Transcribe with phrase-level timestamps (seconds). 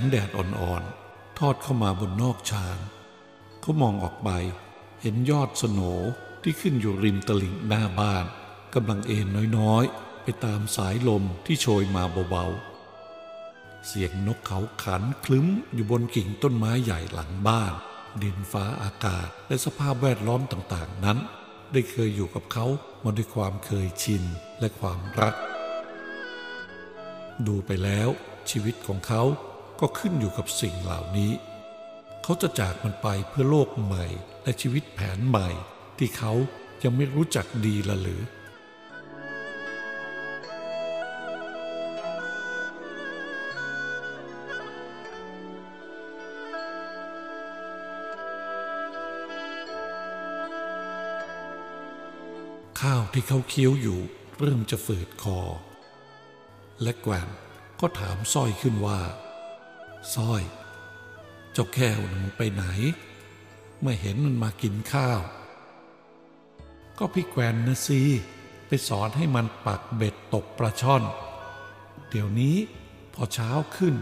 [0.00, 2.78] งแดดอ่อนๆ ทอดเข้ามาบนนอกชาน
[3.60, 4.30] เขามองออกไป
[5.02, 5.80] เห็นยอดสโหน
[6.42, 8.24] ที่ขึ้นอยู่ริมตลิ่งหน้าบ้าน
[8.74, 9.26] กำลังเอ็น
[9.58, 17.72] น้อยๆ ไปตามสายลมที่โชยมาเบาๆ เสียงนกเขาขันคลึ้มอยู่บนกิ่งต้นไม้ใหญ่หลังบ้าน
[18.22, 21.18] ดินฟ้าอากาศและสภาพแวดล้อมต่างๆนั้น
[21.72, 22.66] ได้เคยอยู่กับเขา
[23.04, 24.24] มาด้วยความเคยชิน
[24.60, 25.34] และความรัก
[27.46, 28.08] ดูไปแล้ว
[28.50, 29.22] ชีวิตของเขา
[29.80, 31.32] ก็ขึ้นอยู่กับสิ่งเหล่านี้
[32.22, 34.06] เขาจะจากมันไปเพื่อโลกใหม่
[34.42, 35.48] และชีวิตแผนใหม่
[35.98, 36.32] ที่เขา
[36.82, 38.22] ยังไม่รู้จักดีละหรือ
[52.80, 54.00] ข้าวที่เขาเคี้ยวอยู่
[54.38, 55.40] เริ่มจะฝืดคอ
[56.82, 57.28] และแกวน
[57.80, 59.00] ก็ถามสร้อยขึ้นว่า
[60.14, 60.42] สร้อย
[61.52, 62.64] เจ้าแก้วมันไปไหน
[63.82, 65.20] ไม่เห็นมันมากินข้าว
[66.98, 68.02] ก็พี่แกวนนะสิ
[68.66, 71.02] ไปสอนให้มันปักเบ็ดตกปลาช่อน
[72.10, 72.56] เดี๋ยวนี้
[73.14, 73.94] พอเช้าขึ้น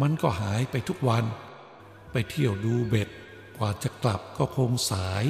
[0.00, 1.24] มันก็หายไปทุกวัน
[2.12, 3.08] ไปเที่ยวดูเบ็ด
[3.56, 5.24] กว่าจะกลับก็คงสาย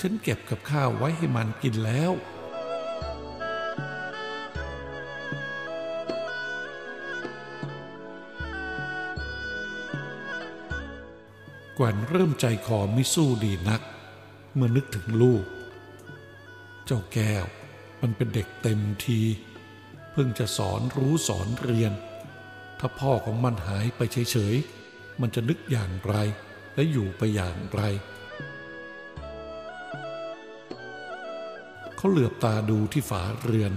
[0.00, 2.12] ฉันเก็บกับข้าวไว้ให้มันกินแล้ว
[11.80, 13.80] กวนเริ่มใจคอไม่สู้ดีนัก
[14.54, 15.44] เมื่อนึกถึงลูก
[16.86, 17.44] เจ้าแก้ว
[18.00, 19.20] มันเป็นเด็กเต็มที
[20.12, 21.92] เพิ่งจะสอนรู้สอนเรียน
[22.78, 26.14] ถ้าพ่อของมันหายไปเฉยๆ มันจะนึกอย่างไร
[26.74, 27.82] และอยู่ไปอย่างไร
[31.96, 33.72] เขาเหลือบตาดูที่ฝาเรือน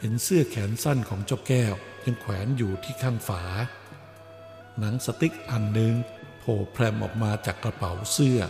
[0.00, 1.74] เห็นเสื้อแขนสั้นของเจ้าแก้ว
[2.06, 3.42] ยังแขวนอยู่ที่ข้างฝา
[4.78, 5.94] หนังสติ๊กอันหนึ่ง
[6.40, 8.40] โผล่แพรมออกมาจากกระเป๋าเสื้อ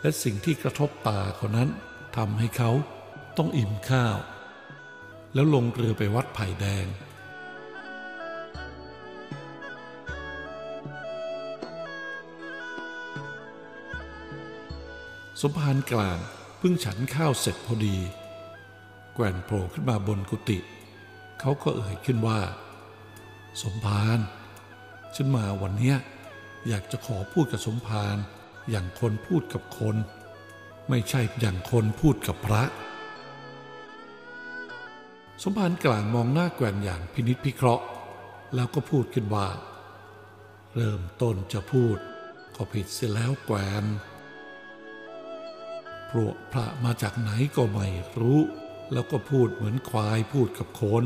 [0.00, 1.70] และสิ่งที่กระทบตาคนนั้น
[2.16, 2.70] ทำให้เขา
[3.36, 4.16] ต้องอิ่มข้าว
[5.34, 6.86] แล้วลงเรือไปวัดไผ่แดง
[15.40, 16.18] สมภารกลาง
[16.58, 17.96] เพิ่งฉันข้าวเสร็จพอดี
[19.14, 20.58] แกว่นโผล่ขึ้นมาบนกุฏิ
[21.40, 22.40] เขาก็เอ่ยขึ้นว่า
[23.62, 24.18] สมภาร
[25.14, 25.96] ฉันมาวันเนี้ย
[26.68, 28.16] อยากจะขอพูดกับสมภาร
[28.70, 29.96] อย่างคนพูดกับคน
[30.88, 32.62] ไม่ใช่อย่างคนพูดกับพระ
[35.42, 37.84] สมภารกลางมองหน้าแกว่นอย่างพินิษพิเคราะห์
[38.54, 39.48] แล้วก็พูดขึ้นว่า
[40.76, 41.98] เริ่มต้นจะพูด
[42.56, 43.84] ก็ผิดเสียแล้วแกวน
[46.10, 47.86] พวกพระมาจากไหนก็ไม่
[48.20, 48.40] รู้
[48.92, 51.04] แล้วก็พูดเหมือนควายพูดกับคน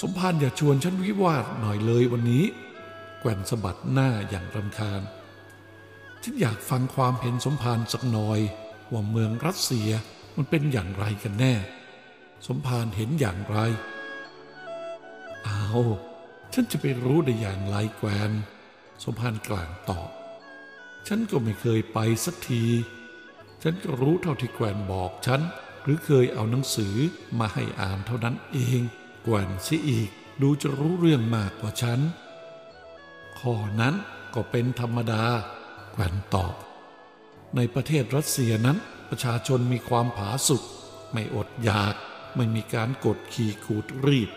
[0.00, 2.44] สมภารอย่าชวนฉันวิวาทหน่อยเลยวันนี้
[3.22, 5.02] แกว่นสะบัดหน้าอย่างรำคาญ
[6.22, 8.40] ฉันอยากฟังความเห็นสมภารสักหน่อย
[8.92, 9.90] ว่าเมืองรัสเซีย
[10.36, 11.54] มันเป็นอย่างไรกันแน่
[12.46, 13.58] สมภารเห็นอย่างไร
[15.44, 15.68] เอา
[16.52, 18.30] ฉันจะไปรู้ได้อย่างไรแกวน
[19.04, 20.08] สมภารกลางตอบ
[21.08, 22.64] ฉันก็ไม่เคยไปสักที
[23.62, 25.40] ฉันก็รู้เท่าที่แกวนบอกฉัน
[25.82, 26.94] หรือเคยเอาหนังสือ
[27.38, 28.80] มาให้อ่านเท่านั้นเอง
[29.24, 30.08] แกวนเสียอีก
[30.42, 32.00] ดูจะรู้เรื่องมากกว่าฉัน
[33.42, 33.94] ข้อนั้น
[34.34, 35.24] ก็เป็นธรรมดา
[35.92, 36.54] แกวนตอบ
[37.56, 38.78] ในประเทศรัสเซียนั้น
[39.10, 40.62] ประชาชนมีความผาสุก
[41.12, 41.94] ไม่อดอยาก
[42.36, 44.30] ไม่มีการกดขี่ขูดรีด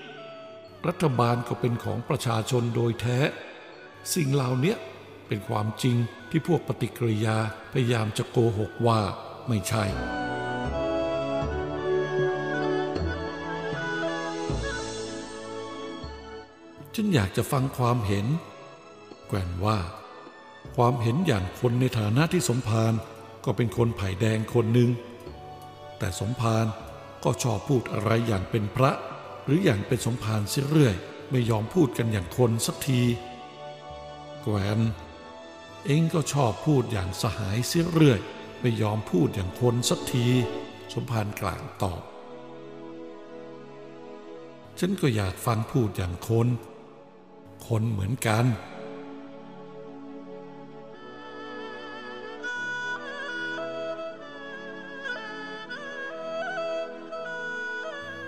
[0.88, 3.20] รัฐบาลก็เป็นของประชาชนโดยแท้
[4.14, 4.76] สิ่งเหล่านี้
[5.28, 5.96] เป็นความจริง
[6.30, 7.38] ที่พวกปฏิกิริยา
[7.72, 9.00] พยายามจะโกหกว่า
[9.48, 9.84] ไม่ใช่
[16.96, 18.26] ฉันอยากจะฟังความเห็น
[19.28, 19.78] แกวนว่า
[20.76, 22.94] ความเห็นอย่างคนในฐานะที่สมภาร
[23.46, 24.90] ก็เป็นคนไผ่แดงคนหนึ่ง
[25.98, 26.66] แต่สมภาร
[27.24, 28.92] ก็ชอบพูดอะไรอย่างเป็นพระ
[29.44, 30.96] หรืออย่างเป็นสมภารเสียเรื่อย
[31.32, 33.02] ไม่ยอมพูดกันอย่างคนสักที
[34.44, 34.80] แกวน
[35.86, 38.20] เองก็ชอบพูดอย่างสหายเสียเรื่อย
[38.62, 40.28] ไม่ยอมพูดอย่างคนสักที
[40.94, 42.02] สมภารกลางตอบ
[44.80, 46.48] ฉันก็อยากฟังพูดอย่างคน
[47.68, 48.46] คนเหมือนกัน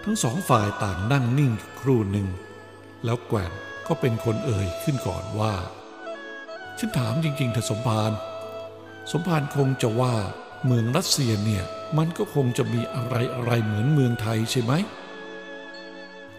[0.10, 2.28] ทั้งสองฝ่ายต่างนั่งนิ่งครู่หนึ่ง
[3.06, 3.52] แล้วแกวน
[3.88, 5.54] ก็เป็นคนเอ่ยขึ้นก่อนว่า
[6.78, 8.12] ฉันถามจริงๆเถอสมภาร
[9.12, 10.16] สมภารคงจะว่า
[10.66, 11.64] เมืองรัสเซียเนี่ย
[11.98, 14.74] มันก็คงจะมีอะไรอะไรเหมือนเมืองไทยใช่ไหม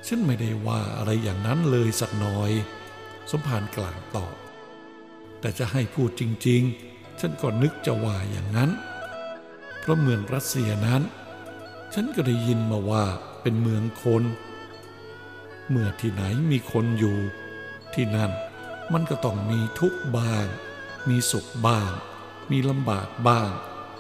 [0.07, 2.53] ฉันไม่ได้ว่าอะไรอย่างนั้นเลยสักหน่อย
[3.31, 4.35] สมภารกลางตอบ
[5.41, 8.71] แต่จะให้พูดจริง ๆ ฉันก็นึกจะว่าอย่างนั้น
[9.81, 11.03] เพราะเมืองรัสเซียนั้น
[11.95, 13.05] ฉันก็ได้ยินมาว่า
[13.43, 14.23] เป็นเมืองคน
[15.69, 17.19] เมื่อที่ไหนมีคนอยู่
[17.95, 18.33] ที่นั่น
[18.93, 20.47] มันก็ต้องมีทุกข์บ้าง
[21.09, 21.91] มีสุขบ้าง
[22.51, 23.51] มีลำบากบ้าง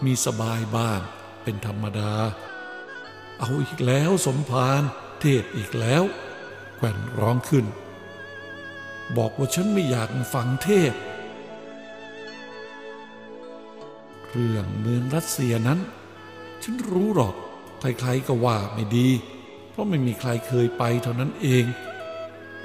[0.05, 1.00] มีสบายบ้าง
[1.43, 2.12] เป็นธรรมดา
[3.40, 4.82] เอาอีกแล้วสมภาร
[5.20, 6.02] เทศอีกแล้ว
[6.76, 7.67] แกว่นร้องขึ้น
[9.17, 10.93] บอกว่าฉันไม่อยากฟังเทศ
[14.31, 15.79] เรื่องเมืองรัสเซียนั้น
[16.62, 17.35] ฉันรู้หรอก
[17.80, 19.08] ใครๆก็ว่าไม่ดี
[19.70, 21.64] เพราะไม่มีใครเคยไปเท่านั้นเอง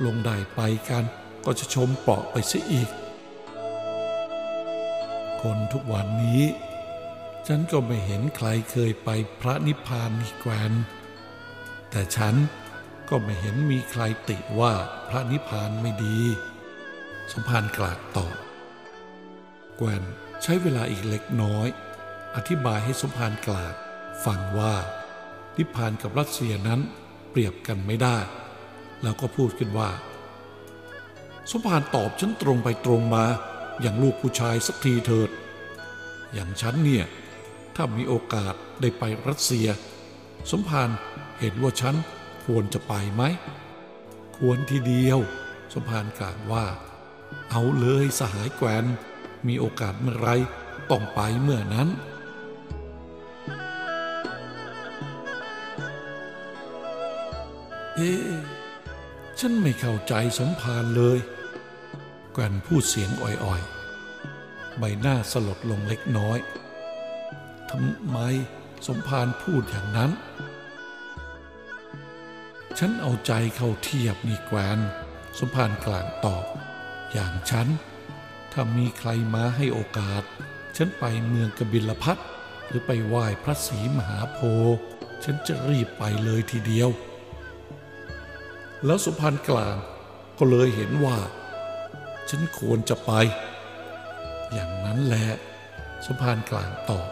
[0.05, 1.03] ลงได้ไปกัน
[1.45, 2.89] ก็จะชมเปาะไปเสียอีก
[5.41, 6.43] คนทุกวันนี้
[7.47, 9.09] ฉันก็ไม่เห็นใครเคยไป
[9.41, 10.71] พระนิพพานนี่แกวน
[11.89, 12.35] แต่ฉัน
[13.09, 14.73] ก็ไม่เห็นมีใครติว่า
[15.09, 16.19] พระนิพพานไม่ดี
[17.31, 18.35] สมภารกลากตอบ
[19.77, 20.03] แกวน
[20.41, 21.67] ใช้เวลาอีกเล็กน้อย
[22.35, 23.75] อธิบายให้สมภารกลาก
[24.25, 24.75] ฟังว่า
[25.57, 26.79] นิพพานกับรัสเซียนั้น
[27.31, 28.17] เปรียบกันไม่ได้
[29.03, 29.89] แล้วก็พูดขึ้นว่า
[31.51, 33.25] สมภารตอบฉันตรงไปตรงมา
[33.81, 35.29] อย่างลูกผู้ชายสักทีเถิด
[36.33, 37.05] อย่างฉันเนี่ย
[37.75, 39.67] ถ้ามีโอกาสได้ไปรัสเซีย
[40.51, 40.89] สมภาร
[41.39, 41.95] เห็นว่าฉัน
[42.45, 43.23] ควรจะไปไหม
[44.37, 45.19] ควรทีเดียว
[45.73, 46.65] สมภารกล่าวว่า
[47.49, 48.85] เอาเลยสหายแกวน
[49.47, 50.29] มีโอกาสเมื่อไร
[50.91, 51.87] ต้องไปเมื่อนั้น
[58.03, 58.15] อ๊
[59.39, 61.19] ฉันไม่เข้าใจสมภารเลย
[62.33, 66.39] แกนพูดเสียงอ่อยๆ ใบหน้าสลดลงเล็กน้อย
[67.69, 68.17] ทำไม
[68.87, 70.11] สมภารพูดอย่างนั้น
[72.77, 74.79] ฉันเอาใจเข้าเทียบนี่แกน
[75.39, 76.45] สมภารกลางตอบ
[77.11, 77.67] อย่างฉัน
[78.51, 80.23] ถ้ามีใครมาให้โอกาส
[80.77, 82.17] ฉันไปเมืองกบิลพัท
[82.67, 84.39] หรือไปไหว้พระศรีมหาโพ
[84.75, 84.83] ธิ์
[85.23, 86.89] ฉันจะรีบไปเลยทีเดียว
[88.85, 89.75] แล้วสมภารณกลาง
[90.37, 91.17] ก็เลยเห็นว่า
[92.29, 93.11] ฉันควรจะไป
[94.51, 95.27] อย่างนั้นแหละ
[96.05, 97.09] สมภารณกลางตอบ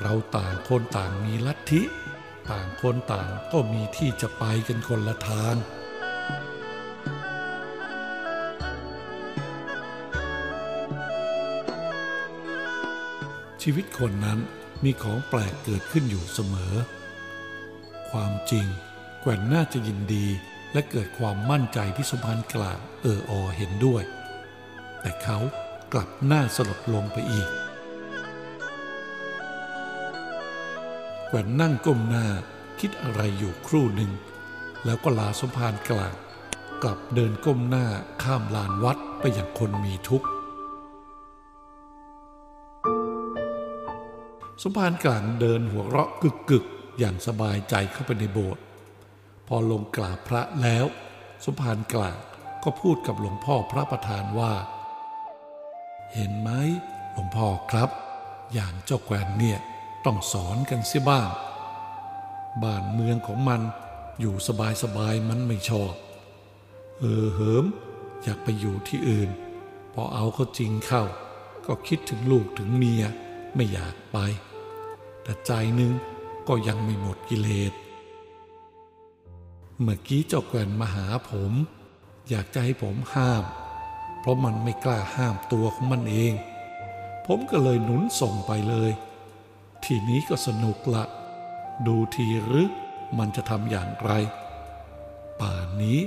[0.00, 1.82] เราต่างคนต่างมีลัทธิ
[2.50, 5.54] ต่างคนต่างก็มีที่จะไปกันคนละทาง
[13.62, 14.38] ชีวิตคนนั้น
[14.84, 16.74] มีของแปลกเกิดขึ้นอยู่เสมอ
[18.10, 18.66] ความจริง
[19.20, 20.26] แกว่นน่าจะยินดี
[20.72, 24.02] และเกิดความมั่นใจที่สมภารกลางเอออเห็นด้วย
[25.00, 25.38] แต่เขา
[25.92, 27.48] กลับหน้าสลดลงไปอีก
[31.28, 32.26] แกว่นนั่งก้มหน้า
[32.80, 34.12] คิดอะไรอยู่ครู่หนึ่ง
[34.84, 36.14] แล้วก็ลาสมภารกลาง
[36.82, 37.86] กลับเดินก้มหน้า
[38.22, 40.26] ข้ามลานวัดไปอย่างคนมีทุกข์
[44.62, 48.62] สมภารกลางเดินหัวเราะกึกกึกๆอย่างสบายใจเข้าไปในโบสถ์
[49.48, 50.86] พอลงกราบพระแล้ว
[51.44, 52.16] สมภารกลาง
[52.62, 54.54] ก็พูดกับหลวงพ่อพระประธานว่า
[56.12, 56.50] เห็นไหม
[57.12, 57.90] หลวงพ่อครับ
[58.54, 59.58] อย่างเจ้าแกวนเนี่ย
[60.04, 61.28] ต้องสอนกันเสียบ้าง
[62.62, 63.60] บ้านเมืองของมัน
[64.20, 64.34] อยู่
[64.82, 65.92] สบายๆมันไม่ชอบ
[66.98, 67.64] เออเหิม
[68.22, 69.30] อยากไปอยู่ที่อื่น
[69.92, 71.02] พอเอาเขาจริงเข้า
[71.66, 73.04] ก็คิดถึงลูกถึงเมีย
[73.54, 74.18] ไม่อยากไป
[75.22, 75.92] แต่ใจนึง
[76.48, 77.72] ก็ยังไม่หมดกิเลส
[79.82, 81.52] เมื่อกี้เจ้าแกว่นมาหาผม
[82.28, 83.44] อยากจะให้ผมห้าม
[84.20, 86.32] เพราะมันไม่กล้าห้ามตัวของมันเอง
[87.26, 88.90] ผมก็เลยหนุนส่งไปเลย
[89.84, 91.04] ทีนี้ก็สนุกละ
[91.86, 92.68] ดูทีหรือ
[93.18, 94.10] มันจะทำอย่างไร
[95.40, 95.98] ป่านนี้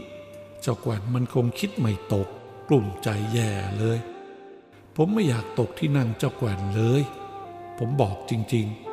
[0.62, 2.28] เจ้าแกว่นมันคงคิดไม่ตก
[2.70, 4.00] กลุ่มใจแย่เลย
[4.96, 7.02] ผมไม่อยากตกที่นั่งเจ้าแกว่นเลย
[7.78, 8.91] ผมบอกจริง ๆ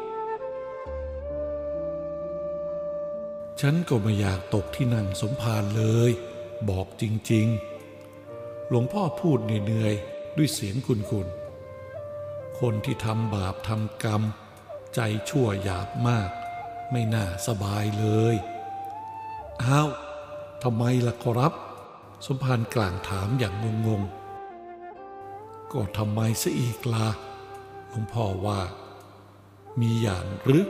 [3.61, 6.11] ฉันก็ไม่อยากตกที่นั่งสมภารเลย
[6.69, 7.47] บอกจริง
[8.09, 14.23] ๆ หลวงพ่อพูดเหนื่อยๆด้วยเสียงคุนๆคนที่ทำบาปทำกรรม
[14.95, 16.31] ใจชั่วหยาบมาก
[16.91, 18.37] ไม่น่าสบายเลย
[19.65, 19.91] อ้าว
[20.63, 21.53] ทำไมล่ะขอรับ
[22.27, 23.55] สมภารกลางถามอย่าง
[23.87, 27.09] งงๆ ก็ทำไมซะอีกล่ะ
[27.89, 28.61] หลวงพ่อว่า
[29.81, 30.65] มีอย่างหรือ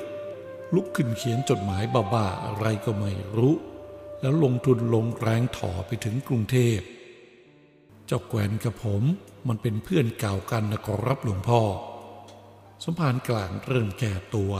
[0.74, 1.84] ลุกขึ้นเขียนจดหมาย
[2.14, 3.54] บ้าๆอะไรก็ไม่รู้
[4.20, 6.78] แล้วลงทุนลงแรงถ่อไปถึงกรุงเทพ
[8.06, 9.02] เจ้าแกวนกับผม
[9.48, 11.60] มันเป็นเพื่อนเก่ากันนะขอรับหลวงพ่อ
[12.84, 14.52] สมภารกลางเริ่มแก่ตัว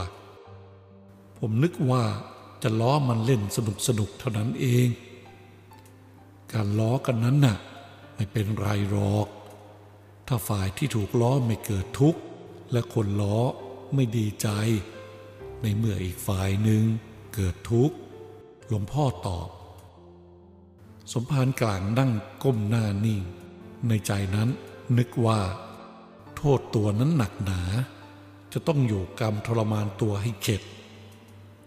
[1.37, 2.03] ผมนึกว่า
[2.63, 4.87] จะล้อมันเล่นสนุกสนุกๆเท่านั้นเอง
[6.51, 7.57] การล้อกันนั้นน่ะ
[8.15, 9.27] ไม่เป็นไรหรอก
[10.27, 12.21] ถ้าฝ่ายที่ถูกล้อไม่เกิดทุกข์
[12.71, 13.39] และคนล้อ
[13.95, 14.47] ไม่ดีใจ
[15.61, 16.83] ในเมื่ออีกฝ่ายหนึ่ง
[17.33, 17.95] เกิดทุกข์
[18.67, 19.49] หลวงพ่อตอบ
[21.13, 22.11] สมภารกลางนั่ง
[22.43, 23.21] ก้มหน้านิ่ง
[23.87, 24.49] ในใจนั้น
[24.97, 25.39] นึกว่า
[26.37, 27.61] โทษตัวนั้นหนักหนา
[28.53, 30.61] จะต้องอยู่กรรมทรมานตัวให้เข็ด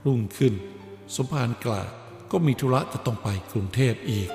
[0.04, 0.54] รุ่งขึ้น
[1.14, 1.88] สมภารกลาง
[2.30, 4.30] ก็มีธุระจะต้องไปกรุงเทพอีก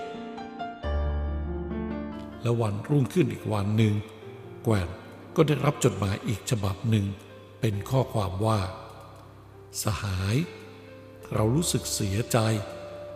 [2.42, 3.94] แล้ววันรุ่งขึ้นอีกวันหนึ่ง
[4.64, 4.88] แกวน
[5.36, 7.06] ก็ได้รับจดหมายอีกฉบับหนึ่ง
[7.60, 8.60] เป็นข้อความว่า
[9.84, 10.36] สหาย
[11.34, 12.38] เรารู้สึกเสียใจ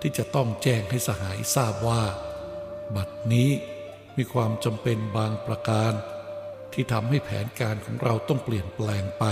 [0.01, 2.03] ที่จะต้องแจ้งให้สหายทราบว่า
[2.95, 3.49] บัดนี้
[4.17, 5.93] มีความจำเป็นบางประการ
[6.73, 9.23] ที่ทำให้แผนการของเราต้องเปลี่ยนแปลงไป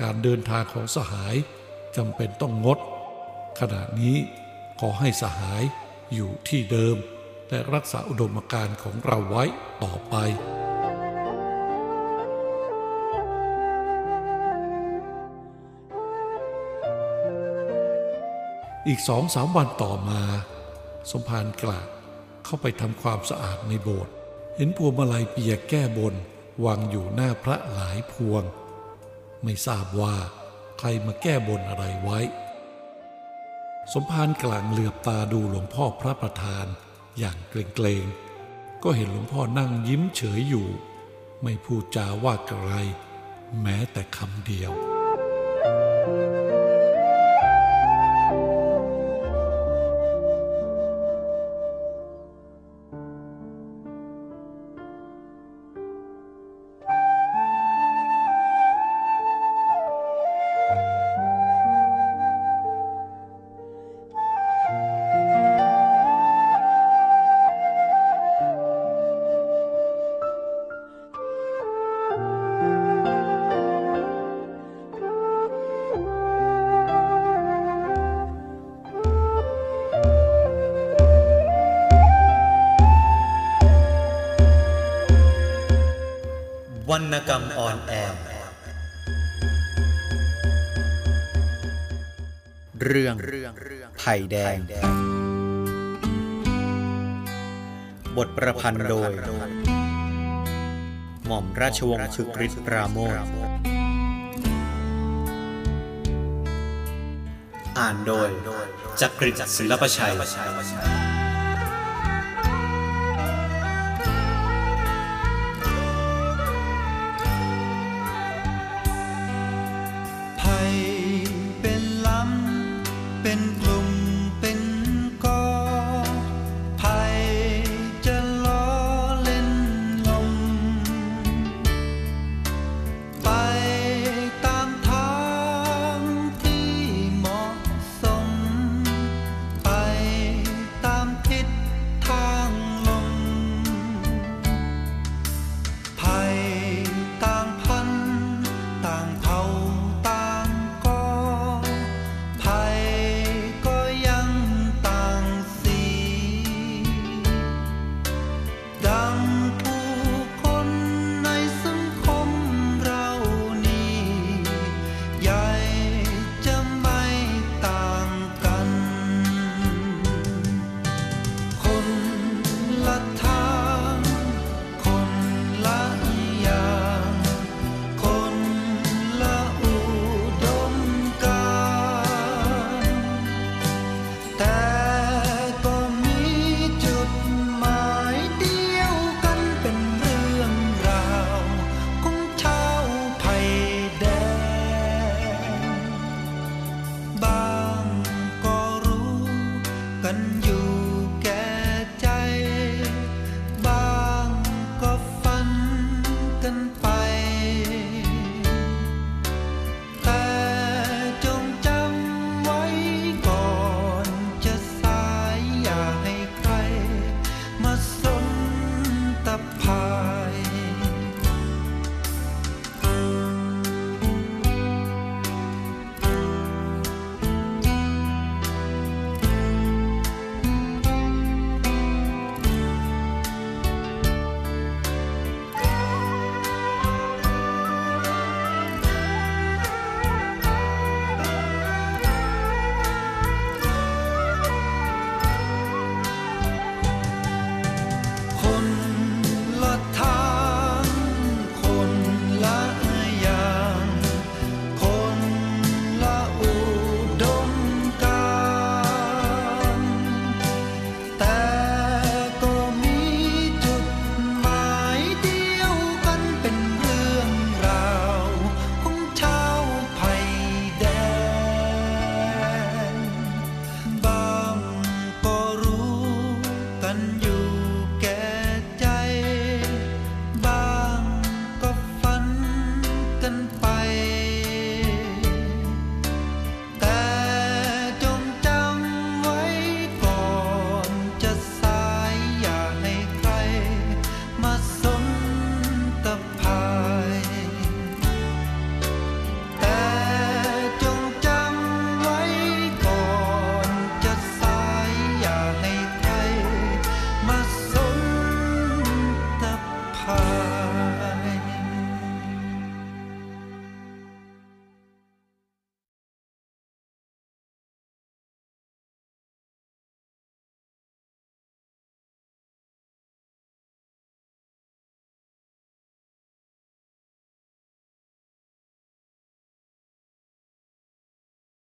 [0.00, 1.34] การเดินทางของสหาย
[1.96, 2.78] จำเป็นต้องงด
[3.60, 4.16] ขณะนี้
[4.80, 5.62] ขอให้สหาย
[6.14, 6.96] อยู่ที่เดิม
[7.48, 9.44] และรักษาอุดมการณ์ของเราไว้
[9.82, 10.14] ต่อไป
[18.88, 20.22] อีกสองสามวันต่อมา
[21.10, 21.88] สมภารกลาด
[22.44, 24.12] เข้าไปทำความสะอาดในโบสถ์
[24.56, 26.14] เห็นพวงมาลัยเปียกแก้บน
[26.64, 28.42] วางอยู่หน้าพระหลายพวง
[29.42, 30.16] ไม่ทราบว่า
[30.78, 32.18] ใครมาแก้บนอะไรไว้
[33.92, 36.66] สมภารกลางเหลือบตาดูหลวงพ่อพระประธาน
[37.18, 40.68] อย่างเกรงๆ ก็เห็นหลวงพ่อนั่งยิ้มเฉยอยู่
[41.42, 42.72] ไม่พูดจาว่าอะไร
[43.62, 44.72] แม้แต่คำเดียว
[86.90, 88.20] วรรณกรรมออนแอร์
[92.84, 93.14] เรื่อง
[93.98, 94.56] ไผ่แดง
[98.16, 99.10] บทประพันธ์โดย
[101.26, 103.16] หม่อมราชวงศ์คึกฤทธิ์ปราโมท
[107.78, 108.28] อ่านโดย
[109.00, 110.12] จักริดศิลปชัย